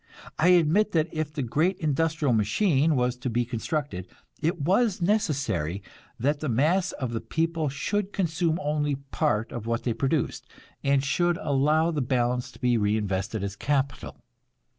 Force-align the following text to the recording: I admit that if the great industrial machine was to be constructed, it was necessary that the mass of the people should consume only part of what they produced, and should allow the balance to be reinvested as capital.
I 0.39 0.47
admit 0.47 0.93
that 0.93 1.09
if 1.11 1.31
the 1.31 1.43
great 1.43 1.77
industrial 1.77 2.33
machine 2.33 2.95
was 2.95 3.15
to 3.17 3.29
be 3.29 3.45
constructed, 3.45 4.07
it 4.41 4.59
was 4.59 4.99
necessary 4.99 5.83
that 6.19 6.39
the 6.39 6.49
mass 6.49 6.91
of 6.93 7.11
the 7.13 7.21
people 7.21 7.69
should 7.69 8.11
consume 8.11 8.57
only 8.63 8.95
part 8.95 9.51
of 9.51 9.67
what 9.67 9.83
they 9.83 9.93
produced, 9.93 10.47
and 10.83 11.03
should 11.03 11.37
allow 11.37 11.91
the 11.91 12.01
balance 12.01 12.51
to 12.53 12.59
be 12.59 12.79
reinvested 12.79 13.43
as 13.43 13.55
capital. 13.55 14.23